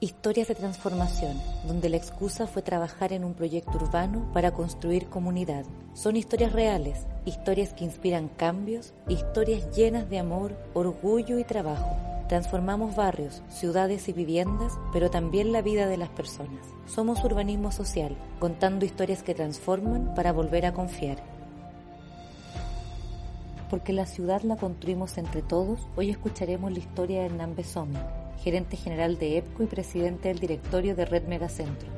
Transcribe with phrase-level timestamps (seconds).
[0.00, 1.36] Historias de transformación,
[1.66, 5.64] donde la excusa fue trabajar en un proyecto urbano para construir comunidad.
[5.92, 11.96] Son historias reales, historias que inspiran cambios, historias llenas de amor, orgullo y trabajo.
[12.28, 16.64] Transformamos barrios, ciudades y viviendas, pero también la vida de las personas.
[16.86, 21.18] Somos urbanismo social, contando historias que transforman para volver a confiar.
[23.68, 27.98] Porque la ciudad la construimos entre todos, hoy escucharemos la historia de Hernán Besomi,
[28.38, 31.88] gerente general de EPCO y presidente del directorio de Red Megacentro.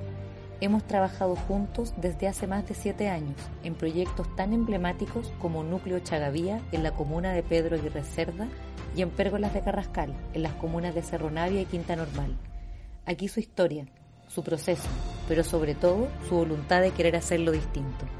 [0.61, 6.01] Hemos trabajado juntos desde hace más de siete años en proyectos tan emblemáticos como Núcleo
[6.01, 8.49] Chagavía en la comuna de Pedro Aguirre Cerda
[8.95, 12.37] y en Pérgolas de Carrascal en las comunas de Cerro Navia y Quinta Normal.
[13.07, 13.87] Aquí su historia,
[14.29, 14.88] su proceso,
[15.29, 18.20] pero sobre todo su voluntad de querer hacerlo distinto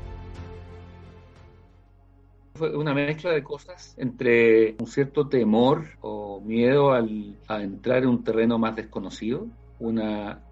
[2.55, 8.09] fue una mezcla de cosas entre un cierto temor o miedo al, a entrar en
[8.09, 9.47] un terreno más desconocido,
[9.79, 10.43] una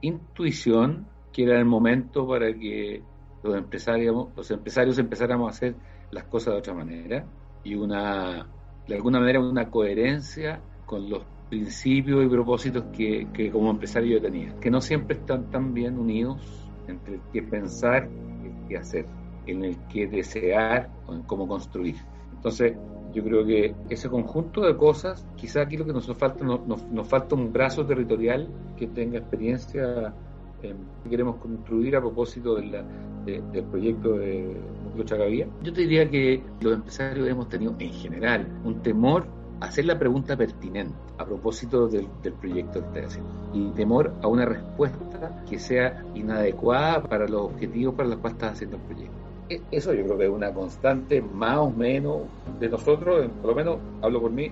[0.00, 3.02] intuición que era el momento para que
[3.42, 5.74] los empresarios, los empresarios empezáramos a hacer
[6.10, 7.24] las cosas de otra manera
[7.64, 8.46] y una,
[8.86, 14.22] de alguna manera, una coherencia con los principios y propósitos que, que como empresario yo
[14.22, 16.40] tenía, que no siempre están tan bien unidos
[16.88, 18.08] entre el que pensar
[18.42, 19.06] y el que hacer
[19.46, 21.96] en el que desear o en cómo construir.
[22.34, 22.74] Entonces,
[23.12, 27.06] yo creo que ese conjunto de cosas, quizá aquí lo que nos falta, nos, nos,
[27.06, 30.14] falta un brazo territorial que tenga experiencia
[30.60, 30.74] que
[31.10, 32.84] queremos construir a propósito de
[33.24, 35.46] del proyecto de Núcleo Chagavía.
[35.62, 39.26] Yo te diría que los empresarios hemos tenido en general un temor
[39.60, 44.12] a hacer la pregunta pertinente a propósito del, del proyecto que está haciendo y temor
[44.22, 48.82] a una respuesta que sea inadecuada para los objetivos para los cuales estás haciendo el
[48.82, 49.31] proyecto.
[49.52, 52.22] E, eso yo creo que es una constante más o menos
[52.58, 54.50] de nosotros, por lo menos hablo por mí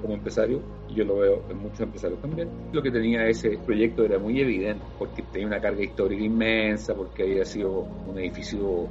[0.00, 2.48] como empresario, y yo lo veo en muchos empresarios también.
[2.72, 7.24] Lo que tenía ese proyecto era muy evidente, porque tenía una carga histórica inmensa, porque
[7.24, 8.88] había sido un edificio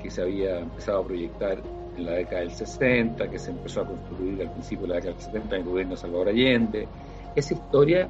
[0.00, 1.60] que se había empezado a proyectar
[1.96, 5.14] en la década del 60, que se empezó a construir al principio de la década
[5.14, 6.88] del 70 en el gobierno de Salvador Allende.
[7.34, 8.08] Esa historia,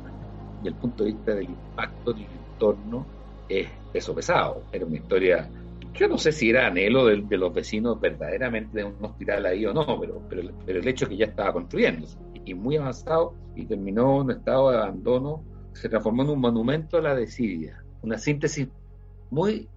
[0.59, 3.07] desde el punto de vista del impacto del entorno,
[3.49, 4.63] es peso pesado.
[4.73, 5.49] Era una historia
[5.95, 9.73] yo no sé si era anhelo de, los vecinos verdaderamente de un hospital ahí o
[9.73, 14.17] no, pero, pero, el hecho es que ya estaba construyéndose y muy avanzado y terminó
[14.17, 15.45] en un estado de abandono,
[15.75, 18.69] se transformó en un monumento a la desidia, una síntesis
[19.31, 19.69] muy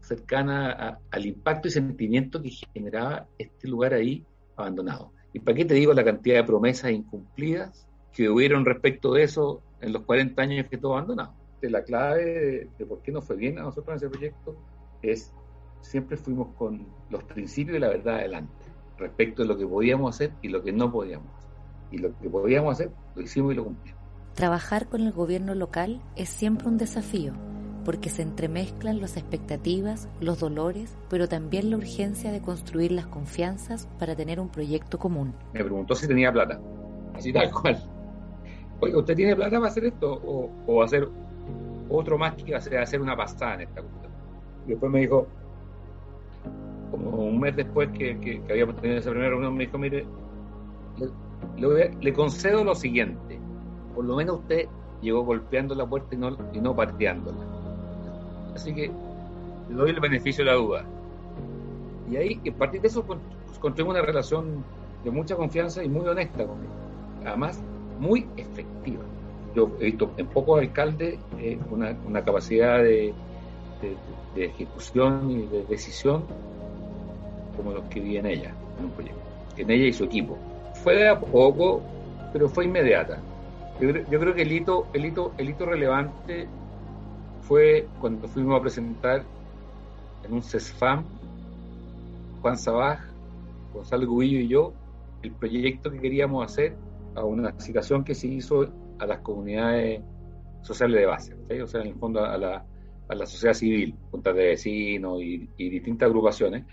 [0.00, 4.24] cercana al impacto y sentimiento que generaba este lugar ahí
[4.56, 5.12] abandonado.
[5.32, 9.62] ¿Y para qué te digo la cantidad de promesas incumplidas que hubieron respecto de eso
[9.80, 11.34] en los 40 años que estuvo abandonado?
[11.62, 14.56] La clave de, de por qué no fue bien a nosotros en ese proyecto
[15.00, 15.32] es
[15.82, 18.64] siempre fuimos con los principios y la verdad adelante,
[18.98, 21.50] respecto de lo que podíamos hacer y lo que no podíamos hacer.
[21.90, 24.00] Y lo que podíamos hacer, lo hicimos y lo cumplimos.
[24.34, 27.34] Trabajar con el gobierno local es siempre un desafío,
[27.84, 33.88] porque se entremezclan las expectativas, los dolores, pero también la urgencia de construir las confianzas
[33.98, 35.34] para tener un proyecto común.
[35.52, 36.58] Me preguntó si tenía plata,
[37.14, 37.82] así tal cual.
[38.80, 40.14] Oye, ¿usted tiene plata para hacer esto?
[40.24, 41.06] ¿O, o hacer
[41.90, 44.12] otro más que hacer, hacer una pasada en esta cuestión?
[44.66, 45.26] Y después me dijo,
[46.92, 50.04] como un mes después que, que, habíamos tenido esa primera reunión, me dijo, mire,
[51.56, 53.40] le, concedo lo siguiente,
[53.94, 54.68] por lo menos usted
[55.00, 57.38] llegó golpeando la puerta y no, y no pateándola.
[58.54, 58.92] Así que
[59.68, 60.84] le doy el beneficio de la duda.
[62.10, 63.18] Y ahí, a partir de eso, pues,
[63.58, 64.62] construimos una relación
[65.02, 67.26] de mucha confianza y muy honesta con él.
[67.26, 67.62] Además,
[67.98, 69.02] muy efectiva.
[69.54, 73.14] Yo he visto en pocos alcaldes eh, una, una, capacidad de,
[74.34, 76.24] de, ejecución y de decisión
[77.56, 79.20] como los que vi en ella, en un proyecto,
[79.56, 80.36] en ella y su equipo.
[80.82, 81.82] Fue de a poco,
[82.32, 83.20] pero fue inmediata.
[83.80, 86.46] Yo, creo que el hito, el, hito, el hito relevante
[87.40, 89.24] fue cuando fuimos a presentar
[90.24, 91.04] en un CESFAM,
[92.40, 93.00] Juan Sabaj,
[93.72, 94.72] Gonzalo Gubillo y yo,
[95.22, 96.76] el proyecto que queríamos hacer
[97.14, 100.02] a una citación que se hizo a las comunidades
[100.62, 102.64] sociales de base, o sea, en el fondo a la,
[103.08, 106.64] a la sociedad civil, juntas de vecinos y distintas agrupaciones,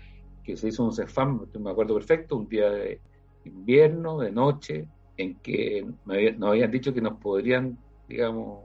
[0.44, 3.00] que se hizo un CEFAM, me acuerdo perfecto, un día de
[3.44, 7.78] invierno, de noche, en que nos habían dicho que nos podrían,
[8.08, 8.64] digamos,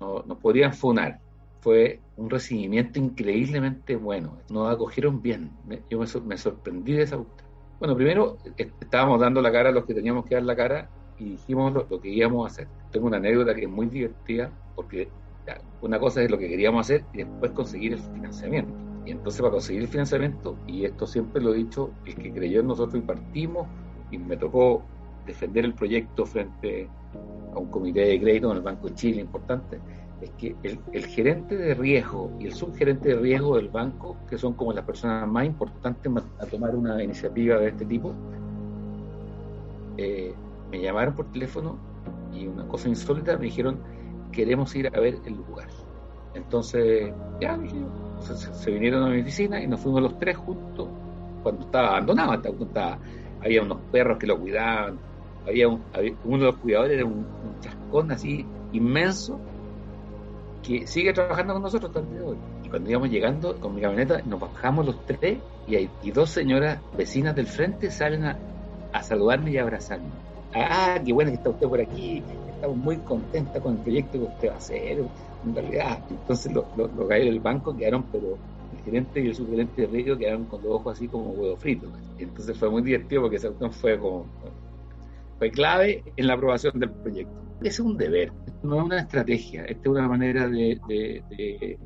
[0.00, 1.20] nos podrían funar.
[1.60, 5.50] Fue un recibimiento increíblemente bueno, nos acogieron bien,
[5.90, 7.18] yo me, sorprendí de esa
[7.80, 10.88] Bueno, primero estábamos dando la cara a los que teníamos que dar la cara
[11.18, 12.68] y dijimos lo que íbamos a hacer.
[12.92, 15.08] Tengo una anécdota que es muy divertida porque
[15.80, 19.52] una cosa es lo que queríamos hacer y después conseguir el financiamiento y entonces para
[19.52, 23.06] conseguir el financiamiento, y esto siempre lo he dicho, el que creyó en nosotros y
[23.06, 23.66] partimos,
[24.10, 24.82] y me tocó
[25.24, 26.90] defender el proyecto frente
[27.54, 29.80] a un comité de crédito en el Banco de Chile importante,
[30.20, 34.52] es que el, gerente de riesgo y el subgerente de riesgo del banco, que son
[34.52, 38.12] como las personas más importantes a tomar una iniciativa de este tipo,
[39.96, 40.34] eh,
[40.70, 41.78] me llamaron por teléfono
[42.30, 43.78] y una cosa insólita me dijeron,
[44.32, 45.68] queremos ir a ver el lugar.
[46.34, 47.10] Entonces,
[47.40, 47.58] ya,
[48.36, 50.88] se, vinieron a mi oficina y nos fuimos los tres juntos
[51.42, 52.98] cuando estaba abandonado, estaba,
[53.42, 54.98] había unos perros que lo cuidaban,
[55.46, 55.82] había, uno
[56.24, 57.26] de los cuidadores era un,
[57.60, 59.40] chascón así inmenso
[60.62, 62.36] que sigue trabajando con nosotros de hoy.
[62.64, 66.30] Y cuando íbamos llegando con mi camioneta, nos bajamos los tres y, hay, y dos
[66.30, 68.38] señoras vecinas del frente salen a,
[68.92, 70.08] a saludarme y abrazarme.
[70.54, 72.22] Ah, qué bueno que está usted por aquí,
[72.58, 74.98] estamos muy contentos con el proyecto que usted va a hacer,
[75.46, 76.02] en realidad.
[76.10, 78.36] Entonces los lo, lo del banco quedaron, pero
[78.76, 81.86] el gerente y el subgerente de riesgo quedaron con los ojos así como huevo frito.
[82.18, 84.26] Entonces fue muy divertido porque esa fue como
[85.38, 87.32] fue clave en la aprobación del proyecto.
[87.62, 88.32] Es un deber,
[88.62, 91.78] no es una estrategia, esta es una manera de, de,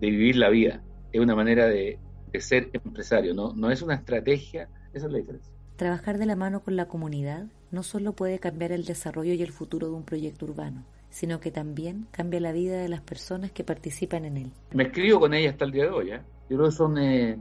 [0.00, 0.82] vivir la vida,
[1.12, 1.98] es una manera de,
[2.38, 5.52] ser empresario, no, no es una estrategia, esa es la diferencia.
[5.76, 9.52] Trabajar de la mano con la comunidad no solo puede cambiar el desarrollo y el
[9.52, 13.64] futuro de un proyecto urbano, sino que también cambia la vida de las personas que
[13.64, 14.52] participan en él.
[14.72, 16.10] Me escribo con ella hasta el día de hoy.
[16.10, 16.22] ¿eh?
[16.48, 17.38] Yo creo que son, eh,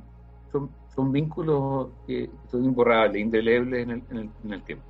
[0.51, 4.83] son, son, vínculos que son imborrables, indelebles en el, en, el, tiempo.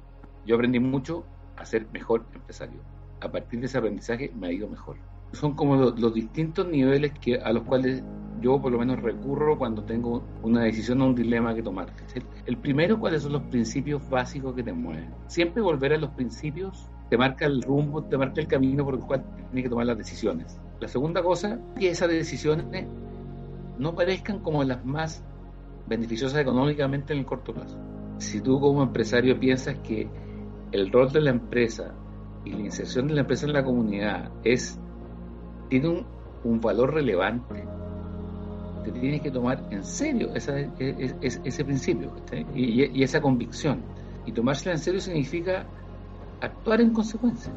[0.47, 1.23] Yo aprendí mucho
[1.57, 2.79] a ser mejor empresario.
[3.21, 4.97] A partir de ese aprendizaje me ha ido mejor.
[5.33, 8.01] Son como los, distintos niveles que, a los cuales
[8.45, 11.87] yo por lo menos recurro cuando tengo una decisión o un dilema que tomar.
[12.45, 15.09] El, primero, cuáles son los principios básicos que te mueven.
[15.25, 18.99] Siempre volver a los principios te marca el rumbo, te marca el camino por el
[18.99, 20.59] cual tienes que tomar las decisiones.
[20.79, 22.85] La segunda cosa, que esas decisiones
[23.79, 25.23] no parezcan como las más
[25.87, 27.79] beneficiosas económicamente en el corto plazo.
[28.19, 30.07] Si tú como empresario piensas que
[30.71, 31.95] el rol de la empresa
[32.43, 34.79] y la inserción de la empresa en la comunidad es
[35.67, 36.05] tiene un,
[36.43, 37.65] un valor relevante,
[38.91, 42.11] te tienes que tomar en serio esa, e, e, ese principio
[42.53, 43.81] y, y esa convicción.
[44.25, 45.65] Y tomársela en serio significa
[46.41, 47.51] actuar en consecuencia.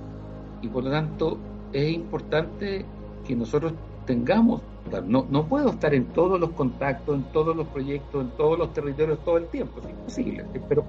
[0.63, 1.39] Y por lo tanto
[1.73, 2.85] es importante
[3.27, 3.75] que nosotros
[4.07, 4.63] tengamos,
[5.07, 8.73] no, no puedo estar en todos los contactos, en todos los proyectos, en todos los
[8.73, 10.83] territorios todo el tiempo, es imposible, pero,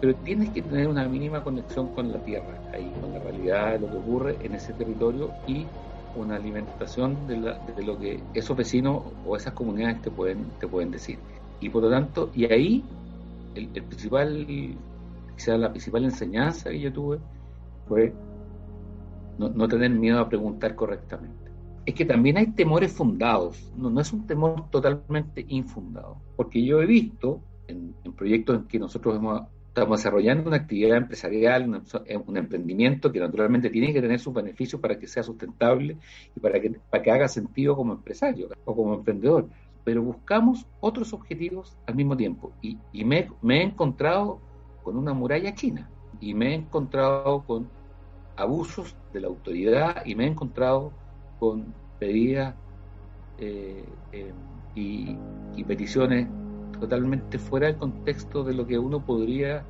[0.00, 3.78] pero tienes que tener una mínima conexión con la tierra, ahí, con la realidad de
[3.80, 5.66] lo que ocurre en ese territorio y
[6.16, 7.40] una alimentación de,
[7.76, 11.18] de lo que esos vecinos o esas comunidades te pueden, te pueden decir.
[11.60, 12.84] Y por lo tanto, y ahí
[13.54, 14.46] el, principal
[15.36, 17.18] quizás la principal enseñanza que yo tuve
[17.86, 18.12] fue
[19.38, 21.50] no, tener miedo a preguntar correctamente.
[21.84, 26.86] Es que también hay temores fundados, no, es un temor totalmente infundado, porque yo he
[26.86, 29.20] visto en, proyectos en que nosotros
[29.74, 31.82] estamos desarrollando una actividad empresarial,
[32.26, 35.96] un, emprendimiento que naturalmente tiene que tener sus beneficios para que sea sustentable
[36.36, 39.48] y para que, para que haga sentido como empresario o como emprendedor.
[39.82, 42.52] Pero buscamos otros objetivos al mismo tiempo.
[42.60, 44.40] Y, me, me he encontrado
[44.82, 45.88] con una muralla china
[46.20, 47.66] y me he encontrado con
[48.36, 50.92] abusos de la autoridad y me he encontrado
[51.38, 52.54] con pedidas
[53.38, 54.32] eh, eh,
[54.74, 56.28] y, peticiones
[56.82, 59.62] totalmente fuera del contexto de lo que uno podría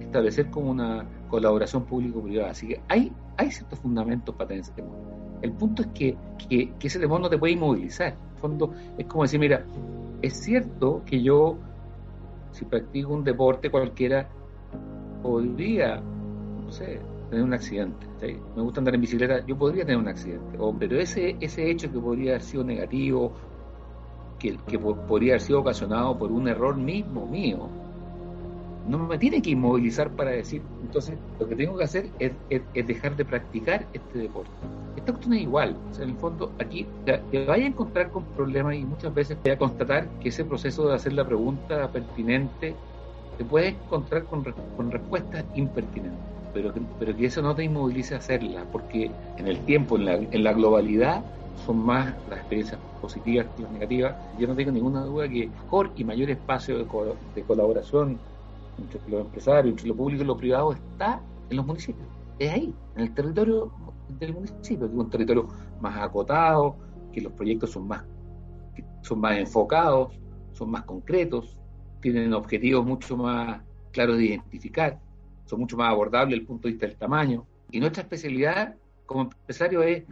[0.00, 2.50] establecer como una colaboración público-privada.
[2.50, 4.96] Así que hay, hay ciertos fundamentos para tener ese temor.
[5.40, 6.16] El punto es que,
[6.48, 8.08] que, ese temor no te puede inmovilizar.
[8.08, 9.64] En el fondo, es como decir, mira,
[10.20, 11.56] es cierto que yo,
[12.50, 14.28] si practico un deporte cualquiera,
[15.22, 16.00] podría,
[16.64, 18.04] no sé, tener un accidente.
[18.56, 20.58] Me gusta andar en bicicleta, yo podría tener un accidente.
[20.58, 23.32] O, pero ese, ese hecho que podría haber sido negativo,
[24.38, 27.68] que, que podría haber sido ocasionado por un error mismo mío,
[28.88, 32.86] no me tiene que inmovilizar para decir, entonces lo que tengo que hacer es, es,
[32.86, 34.50] dejar de practicar este deporte.
[34.96, 38.24] Esta cuestión es igual, o sea, en el fondo aquí te, vaya a encontrar con
[38.24, 41.90] problemas y muchas veces te voy a constatar que ese proceso de hacer la pregunta
[41.92, 42.74] pertinente
[43.36, 44.42] te puedes encontrar con,
[44.76, 46.18] con respuestas impertinentes,
[46.54, 50.14] pero pero que eso no te inmovilice a hacerla, porque en el tiempo, en la,
[50.14, 51.22] en la globalidad,
[51.64, 54.16] son más las experiencias positivas que las negativas.
[54.38, 56.86] Yo no tengo ninguna duda que mejor y mayor espacio de,
[57.34, 58.18] de colaboración
[58.78, 62.06] entre los empresarios, entre lo público y lo privado está en los municipios.
[62.38, 63.72] Es ahí, en el territorio
[64.18, 65.48] del municipio, que es un territorio
[65.80, 66.76] más acotado,
[67.12, 68.04] que los proyectos son más,
[69.02, 70.12] son más enfocados,
[70.52, 71.58] son más concretos,
[72.00, 73.60] tienen objetivos mucho más
[73.92, 75.00] claros de identificar,
[75.46, 77.46] son mucho más abordables desde el punto de vista del tamaño.
[77.70, 78.74] Y nuestra especialidad
[79.06, 80.04] como empresario es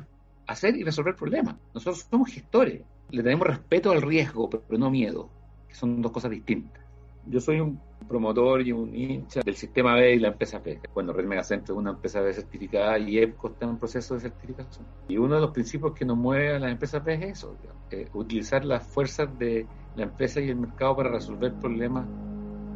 [0.47, 1.57] hacer y resolver problemas.
[1.75, 5.29] Nosotros somos gestores, le tenemos respeto al riesgo, pero no miedo,
[5.73, 6.83] son dos cosas distintas.
[7.29, 10.81] Yo soy un promotor y un hincha del sistema B y la empresa P.
[10.95, 14.87] Bueno, Red Megacentro es una empresa B certificada y EPCO está en proceso de certificación.
[15.09, 17.57] Y uno de los principios que nos mueve a las empresas B es eso,
[17.91, 22.07] eh, utilizar las fuerzas de la empresa y el mercado para resolver problemas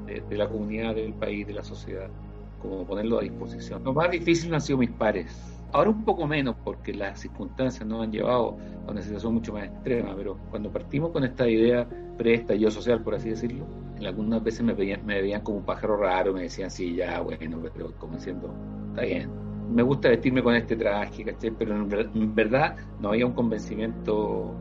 [0.07, 2.09] de, de la comunidad, del país, de la sociedad,
[2.61, 3.85] como ponerlo a disposición.
[3.85, 8.03] Lo más difícil han sido mis pares Ahora un poco menos porque las circunstancias nos
[8.03, 11.87] han llevado a una situación mucho más extrema, pero cuando partimos con esta idea
[12.19, 13.65] pre-estallido social, por así decirlo,
[13.97, 17.21] en algunas veces me veían, me veían como un pájaro raro, me decían, sí, ya,
[17.21, 18.53] bueno, pero como diciendo,
[18.89, 19.31] está bien.
[19.73, 21.53] Me gusta vestirme con este traje, ¿caché?
[21.53, 24.53] Pero en, verdad no había un convencimiento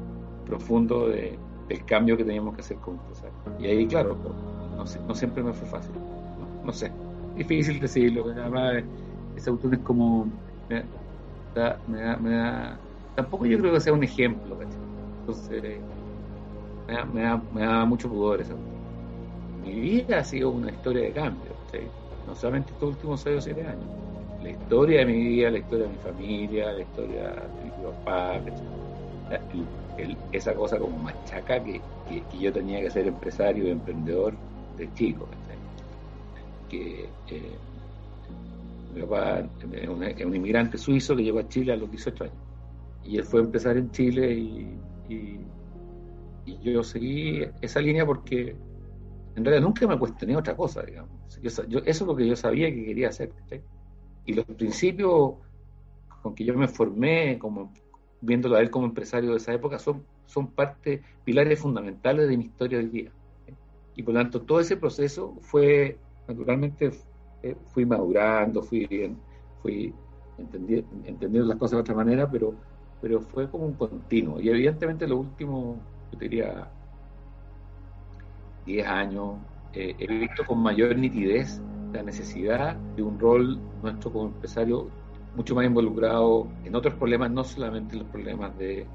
[0.45, 3.33] profundo de, del cambio que teníamos que hacer como empresario.
[3.59, 4.15] Y ahí, claro,
[4.75, 5.95] no, no siempre me fue fácil.
[6.63, 6.91] No, sé,
[7.35, 8.83] difícil decirlo, además
[9.35, 10.27] ese autor es como
[11.55, 12.79] me da, me da,
[13.15, 14.57] tampoco yo creo que sea un ejemplo,
[15.21, 15.79] Entonces,
[17.13, 17.21] me
[17.65, 18.55] da, mucho pudor eso.
[19.63, 21.51] Mi vida ha sido una historia de cambio,
[22.27, 23.85] no solamente estos últimos 6 o 7 años.
[24.43, 28.41] La historia de mi vida, la historia de mi familia, la historia de mi papá,
[30.31, 31.81] esa cosa como machaca que,
[32.39, 34.33] yo tenía que ser empresario y emprendedor
[34.77, 35.27] de chico.
[36.69, 37.57] Que, eh,
[38.93, 42.35] mi papá es un, inmigrante suizo que llegó a Chile a los 18 años.
[43.03, 44.77] Y él fue a empezar en Chile y,
[45.09, 45.39] y,
[46.63, 48.55] yo seguí esa línea porque
[49.35, 51.11] en realidad nunca me cuestioné otra cosa, digamos.
[51.41, 53.31] Yo, eso es lo que yo sabía que quería hacer.
[54.25, 55.35] Y los principios
[56.23, 57.71] con que yo me formé, como
[58.21, 62.45] viéndolo a él como empresario de esa época, son, son parte, pilares fundamentales de mi
[62.45, 63.11] historia hoy día.
[63.95, 66.91] Y por lo tanto, todo ese proceso fue, naturalmente,
[67.43, 69.15] eh, fui madurando, fui,
[69.61, 69.93] fui
[70.37, 72.53] entendiendo, las cosas de otra manera, pero,
[73.01, 74.39] pero fue como un continuo.
[74.39, 75.77] Y evidentemente lo último,
[76.11, 76.69] yo diría,
[78.65, 79.37] 10 años,
[79.73, 81.61] eh, he visto con mayor nitidez
[81.93, 84.89] la necesidad de un rol nuestro como empresario
[85.35, 88.85] mucho más involucrado en otros problemas, no solamente en los problemas de,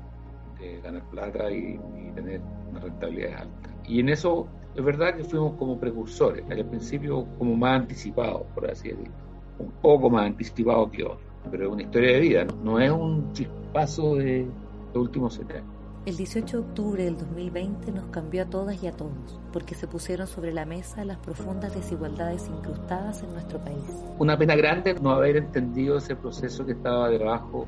[0.82, 1.78] ganar plata y,
[2.14, 3.70] tener una rentabilidad alta.
[3.86, 8.70] Y en eso es verdad que fuimos como precursores, al principio como más anticipados, por
[8.70, 9.14] así decirlo,
[9.58, 13.32] un poco más anticipados que otros, pero es una historia de vida, no, es un
[13.32, 14.46] chispazo de
[14.92, 15.62] los últimos años.
[16.06, 19.86] El 18 de octubre del 2020 nos cambió a todas y a todos, porque se
[19.86, 23.84] pusieron sobre la mesa las profundas desigualdades incrustadas en nuestro país.
[24.18, 27.66] Una pena grande no haber entendido ese proceso que estaba debajo,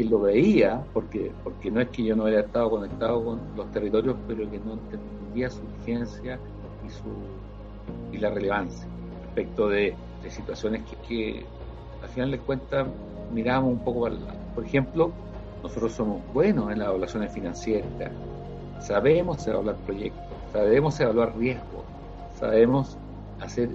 [0.00, 3.70] que lo veía, porque, porque no es que yo no haya estado conectado con los
[3.70, 6.38] territorios, pero que no entendía su urgencia
[6.86, 8.86] y, su, y la relevancia
[9.26, 9.94] respecto de,
[10.28, 11.44] situaciones que,
[12.02, 12.86] al final de cuentas
[13.32, 14.38] miramos un poco al lado.
[14.54, 15.12] Por ejemplo,
[15.62, 17.90] nosotros somos buenos en las evaluaciones financieras,
[18.80, 21.84] sabemos evaluar proyectos, sabemos evaluar riesgos,
[22.38, 22.96] sabemos
[23.40, 23.68] hacer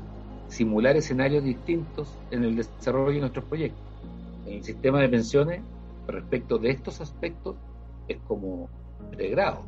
[0.47, 3.83] simular escenarios distintos en el desarrollo de nuestros proyectos.
[4.47, 5.61] En el sistema de pensiones,
[6.07, 7.55] respecto de estos aspectos,
[8.07, 8.69] es como
[9.11, 9.61] pregrado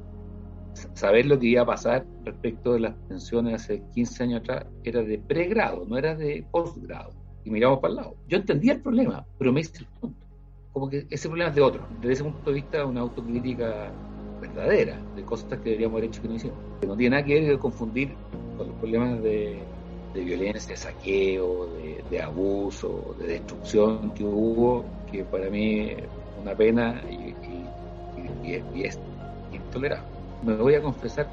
[0.93, 5.01] saber lo que iba a pasar respecto de las pensiones hace 15 años atrás era
[5.01, 7.11] de pregrado, no era de postgrado.
[7.43, 8.15] Y miramos para el lado.
[8.27, 10.25] Yo entendía el problema, pero me hice el punto.
[10.73, 11.87] Como que ese problema es de otro.
[12.01, 13.91] Desde ese punto de vista, una autocrítica
[14.41, 16.57] verdadera de cosas que deberíamos haber hecho que no hicimos.
[16.81, 18.13] Que no tiene nada que ver con confundir
[18.57, 19.59] con los problemas de,
[20.13, 21.69] violencia, de saqueo,
[22.09, 25.91] de, abuso, de destrucción que hubo, que para mí
[26.41, 27.35] una pena y,
[28.73, 28.99] y es
[29.51, 31.27] intolerable me voy a confesar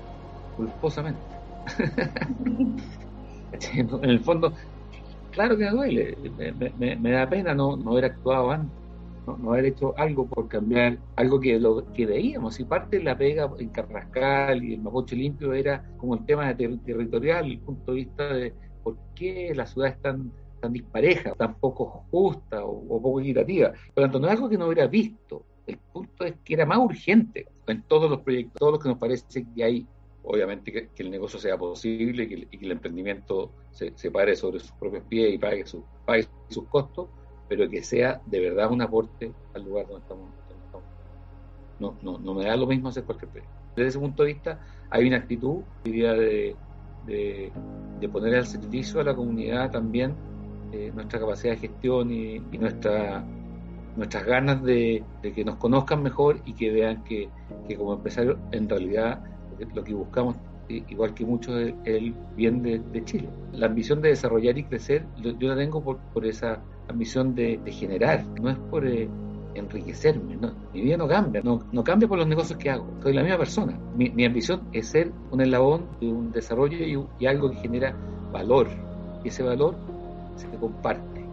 [0.57, 1.21] culposamente.
[3.73, 4.53] en el fondo,
[5.31, 6.17] claro que me duele,
[6.79, 8.77] me, da pena no, no, haber actuado antes,
[9.27, 12.61] no, haber hecho algo por cambiar, algo que lo que veíamos.
[12.61, 16.55] Y parte de la pega en Carrascal y el Mapoche Limpio era como el tema
[16.57, 20.31] territorial, el punto de vista de por qué la ciudad es tan,
[20.65, 23.73] tan dispareja, tan poco justa o, poco equitativa.
[23.73, 26.65] Por lo tanto, no es algo que no hubiera visto, el punto es que era
[26.65, 29.87] más urgente en todos los proyectos, todos los que nos parece que hay,
[30.23, 35.05] obviamente, que, el negocio sea posible y que, el emprendimiento se, pare sobre sus propios
[35.05, 37.09] pies y pague, su, pague sus costos,
[37.47, 40.31] pero que sea de verdad un aporte al lugar donde estamos.
[41.79, 43.55] No, no, no me da lo mismo hacer cualquier proyecto.
[43.77, 46.57] Desde ese punto de vista, hay una actitud, diría, de,
[47.07, 50.15] de, poner al servicio a la comunidad también
[50.75, 53.25] eh, nuestra capacidad de gestión y nuestra
[53.97, 57.29] nuestras ganas de, que nos conozcan mejor y que vean que,
[57.77, 59.23] como empresarios en realidad
[59.75, 60.37] lo que buscamos,
[60.69, 63.29] igual que muchos, es el bien de, Chile.
[63.53, 68.51] La ambición de desarrollar y crecer, yo la tengo por, esa ambición de, generar, no
[68.51, 69.09] es por eh,
[69.55, 70.37] enriquecerme,
[70.73, 73.39] mi vida no cambia, no, no, cambia por los negocios que hago, soy la misma
[73.39, 73.79] persona.
[73.97, 77.95] Mi, ambición es ser un eslabón de un desarrollo y, y algo que genera
[78.33, 78.69] valor.
[79.23, 79.75] Y ese valor
[80.37, 81.25] se comparte.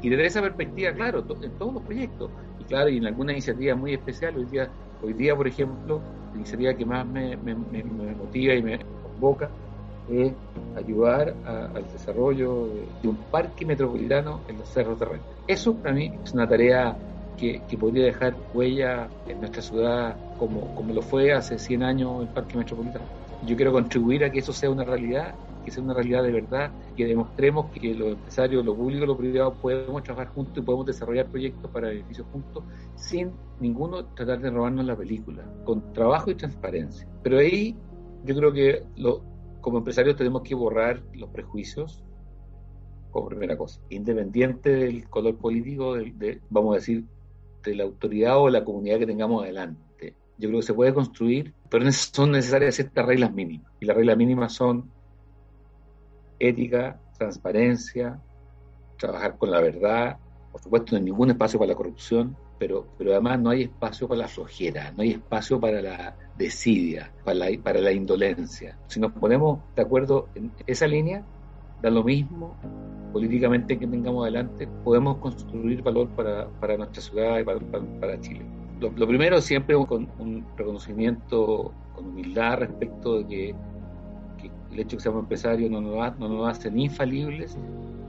[0.00, 3.74] Y desde esa perspectiva, claro, en todos los proyectos, y claro, y en alguna iniciativa
[3.74, 4.68] muy especial, hoy día,
[5.02, 6.00] hoy día por ejemplo,
[6.32, 9.48] la iniciativa que más me, motiva y me convoca
[10.10, 10.32] es
[10.76, 12.68] ayudar al desarrollo
[13.02, 15.24] de, un parque metropolitano en los cerros de Renca.
[15.46, 16.96] Eso para mí es una tarea
[17.36, 22.22] que, que, podría dejar huella en nuestra ciudad como, como lo fue hace 100 años
[22.22, 23.04] el parque metropolitano.
[23.46, 25.34] Yo quiero contribuir a que eso sea una realidad
[25.64, 29.54] que sea una realidad de verdad, que demostremos que los empresarios, lo público lo privado
[29.54, 34.84] podemos trabajar juntos y podemos desarrollar proyectos para beneficios juntos sin ninguno tratar de robarnos
[34.84, 37.06] la película, con trabajo y transparencia.
[37.22, 37.76] Pero ahí
[38.24, 39.22] yo creo que lo,
[39.60, 42.02] como empresarios tenemos que borrar los prejuicios
[43.10, 47.04] como primera cosa, independiente del color político, de, vamos a decir,
[47.64, 50.14] de la autoridad o la comunidad que tengamos adelante.
[50.38, 53.72] Yo creo que se puede construir, pero son necesarias ciertas reglas mínimas.
[53.80, 54.88] Y las reglas mínimas son
[56.38, 58.20] ética, transparencia,
[58.98, 60.18] trabajar con la verdad,
[60.52, 64.08] por supuesto no hay ningún espacio para la corrupción, pero, pero además no hay espacio
[64.08, 68.76] para la flojera, no hay espacio para la desidia, para la, para la indolencia.
[68.88, 71.24] Si nos ponemos de acuerdo en esa línea,
[71.80, 72.56] da lo mismo
[73.12, 77.60] políticamente que tengamos adelante, podemos construir valor para, para nuestra ciudad y para,
[78.00, 78.44] para, Chile.
[78.80, 83.54] Lo, lo, primero siempre con un reconocimiento, con humildad respecto de que
[84.72, 87.56] el hecho que seamos empresarios no nos, no nos hace ni infalibles,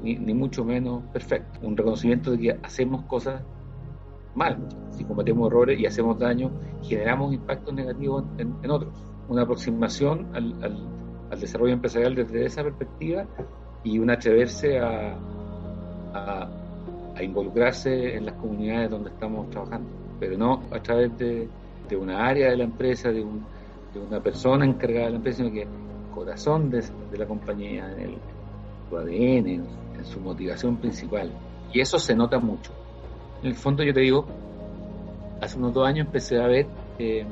[0.03, 1.59] ni, ni, mucho menos perfectos.
[1.63, 3.41] Un reconocimiento de que hacemos cosas
[4.35, 4.57] mal,
[4.91, 6.51] si cometemos errores y hacemos daño,
[6.83, 8.93] generamos impactos negativos en, otros.
[9.27, 10.55] Una aproximación al,
[11.29, 13.25] al, desarrollo empresarial desde esa perspectiva
[13.83, 15.15] y un atreverse a,
[16.13, 16.49] a,
[17.15, 19.87] a, involucrarse en las comunidades donde estamos trabajando,
[20.19, 21.47] pero no a través de,
[21.87, 23.45] de una área de la empresa, de, un,
[23.93, 25.67] de una persona encargada de la empresa, sino que
[26.19, 26.83] corazón de,
[27.17, 28.17] la compañía, en el,
[28.89, 29.65] su ADN, en,
[30.03, 31.31] su motivación principal.
[31.73, 32.71] Y eso se nota mucho.
[33.41, 34.25] En el fondo yo te digo,
[35.41, 37.25] hace unos dos años empecé a ver eh,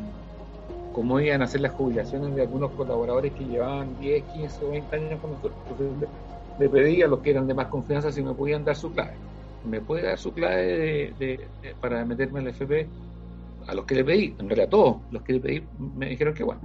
[0.93, 4.95] cómo iban a ser las jubilaciones de algunos colaboradores que llevaban 10, 15 o 20
[4.95, 5.57] años con nosotros.
[5.69, 6.09] Entonces
[6.59, 9.15] le, pedí a los que eran de más confianza si me podían dar su clave.
[9.65, 11.13] ¿Me puede dar su clave
[11.81, 12.87] para meterme en el FP?
[13.67, 16.33] A los que le pedí, en realidad a todos los que le pedí me dijeron
[16.33, 16.61] que bueno.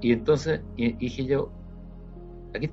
[0.00, 1.50] Y entonces dije yo,
[2.54, 2.68] aquí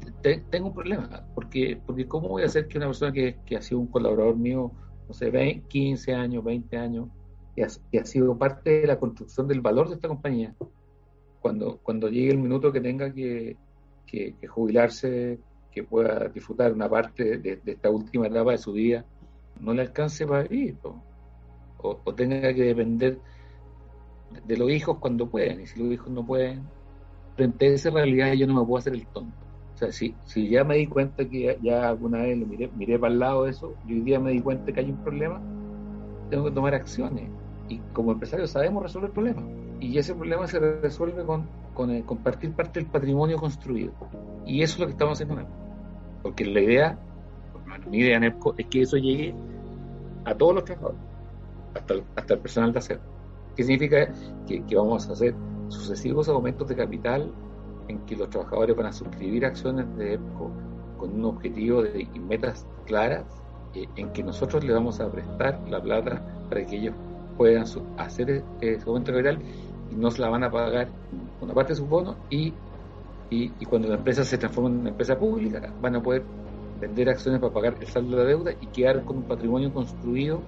[0.49, 3.61] tengo un problema, porque, porque ¿cómo voy a hacer que una persona que, que ha
[3.61, 4.71] sido un colaborador mío,
[5.07, 7.07] no sé, 20, 15 años, 20 años,
[7.55, 10.55] que ha, que ha, sido parte de la construcción del valor de esta compañía,
[11.41, 13.57] cuando, cuando llegue el minuto que tenga que,
[14.07, 15.39] que, jubilarse,
[15.71, 19.05] que pueda disfrutar una parte de, esta última etapa de su vida,
[19.59, 23.19] no le alcance para vivir, o, o tenga que depender
[24.45, 26.63] de los hijos cuando pueden, y si los hijos no pueden,
[27.35, 29.44] frente a esa realidad yo no me puedo hacer el tonto.
[29.75, 32.97] O sea, si, si ya me di cuenta que ya, alguna vez lo miré, miré
[32.97, 35.41] para el lado de eso, y hoy día me di cuenta que hay un problema,
[36.29, 37.29] tengo que tomar acciones.
[37.67, 39.43] Y como empresario sabemos resolver problemas.
[39.81, 43.91] Y ese problema se resuelve con, con compartir parte del patrimonio construido.
[44.45, 45.47] Y eso es lo que estamos haciendo en
[46.23, 46.97] Porque la idea,
[47.89, 49.35] mi idea EPCO es que eso llegue
[50.23, 51.01] a todos los trabajadores,
[51.73, 53.01] hasta el, hasta el personal de acero.
[53.57, 54.09] ¿Qué significa?
[54.47, 55.35] Que vamos a hacer
[55.67, 57.29] sucesivos aumentos de capital
[57.87, 60.51] en que los trabajadores van a suscribir acciones de EPCO
[60.97, 63.25] con un objetivo de, y metas claras
[63.73, 66.95] eh, en que nosotros le vamos a prestar la plata para que ellos
[67.37, 67.65] puedan
[67.97, 69.39] hacer ese aumento capital
[69.91, 70.87] y nos la van a pagar
[71.41, 72.53] una parte de sus bonos y,
[73.29, 76.23] y, cuando la empresa se transforme en una empresa pública van a poder
[76.79, 80.41] vender acciones para pagar el saldo de la deuda y quedar con un patrimonio construido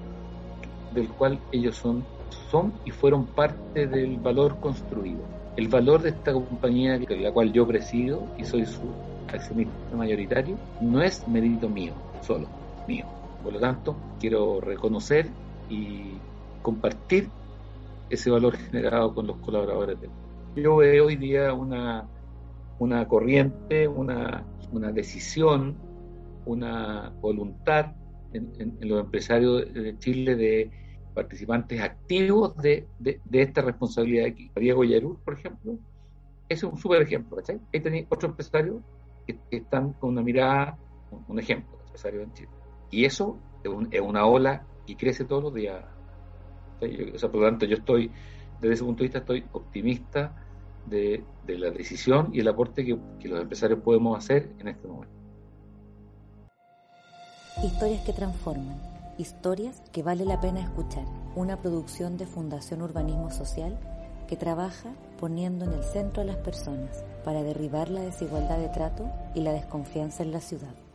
[0.93, 2.03] del cual ellos son
[2.49, 5.21] son y fueron parte del valor construido.
[5.57, 8.93] El valor de esta compañía, la cual yo presido y soy su
[9.27, 12.47] accionista mayoritario, no es mérito mío, solo
[12.87, 13.05] mío.
[13.41, 15.31] Por lo tanto, quiero reconocer
[15.67, 16.11] y
[16.61, 17.31] compartir
[18.11, 19.99] ese valor generado con los colaboradores.
[19.99, 20.09] De
[20.61, 22.07] yo veo hoy día una,
[22.77, 25.75] una corriente, una, una decisión,
[26.45, 27.95] una voluntad
[28.31, 30.71] en los empresarios de Chile de
[31.17, 34.51] participantes activos de, de, esta responsabilidad aquí.
[34.55, 35.79] Diego Yarur, por ejemplo,
[36.47, 37.59] es un súper ejemplo, ¿cachai?
[37.73, 38.83] Ahí tenéis otros empresarios
[39.25, 40.77] que, están con una mirada,
[41.27, 42.49] un, ejemplo de empresarios en Chile.
[42.91, 45.83] Y eso es, una ola que crece todos los días.
[47.15, 48.11] O sea, por lo tanto, yo estoy,
[48.61, 50.35] desde ese punto de vista, estoy optimista
[50.85, 54.87] de, de la decisión y el aporte que, que los empresarios podemos hacer en este
[54.87, 55.15] momento.
[57.63, 61.05] Historias que transforman Historias que vale la pena escuchar.
[61.35, 63.79] Una producción de Fundación Urbanismo Social
[64.27, 69.09] que trabaja poniendo en el centro a las personas para derribar la desigualdad de trato
[69.33, 70.86] y la desconfianza en la ciudad.